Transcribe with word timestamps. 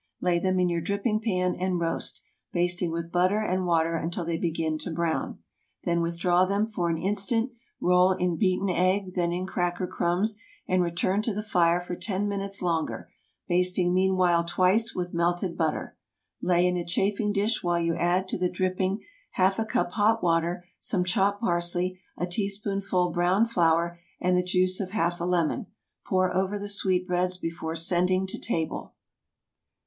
Lay 0.19 0.39
them 0.39 0.57
in 0.59 0.67
your 0.67 0.81
dripping 0.81 1.19
pan, 1.21 1.53
and 1.59 1.79
roast, 1.79 2.23
basting 2.51 2.89
with 2.89 3.11
butter 3.11 3.37
and 3.39 3.67
water 3.67 3.95
until 3.95 4.25
they 4.25 4.35
begin 4.39 4.79
to 4.79 4.89
brown. 4.89 5.37
Then 5.83 6.01
withdraw 6.01 6.43
them 6.43 6.65
for 6.65 6.89
an 6.89 6.97
instant, 6.97 7.51
roll 7.79 8.13
in 8.13 8.35
beaten 8.35 8.67
egg, 8.69 9.13
then 9.13 9.31
in 9.31 9.45
cracker 9.45 9.85
crumbs, 9.85 10.37
and 10.67 10.81
return 10.81 11.21
to 11.21 11.35
the 11.35 11.43
fire 11.43 11.79
for 11.79 11.95
ten 11.95 12.27
minutes 12.27 12.63
longer, 12.63 13.11
basting 13.47 13.93
meanwhile 13.93 14.43
twice 14.43 14.95
with 14.95 15.13
melted 15.13 15.55
butter. 15.55 15.95
Lay 16.41 16.65
in 16.65 16.77
a 16.77 16.83
chafing 16.83 17.31
dish 17.31 17.61
while 17.63 17.79
you 17.79 17.93
add 17.95 18.27
to 18.29 18.39
the 18.39 18.49
dripping 18.49 19.03
half 19.33 19.59
a 19.59 19.65
cup 19.65 19.91
hot 19.91 20.23
water, 20.23 20.65
some 20.79 21.03
chopped 21.03 21.41
parsley, 21.41 21.99
a 22.17 22.25
teaspoonful 22.25 23.11
browned 23.11 23.51
flour, 23.51 23.99
and 24.19 24.35
the 24.35 24.41
juice 24.41 24.79
of 24.79 24.93
half 24.93 25.21
a 25.21 25.25
lemon. 25.25 25.67
Pour 26.07 26.35
over 26.35 26.57
the 26.57 26.67
sweet 26.69 27.05
breads 27.05 27.37
before 27.37 27.75
sending 27.75 28.25
to 28.25 28.39
table. 28.39 28.95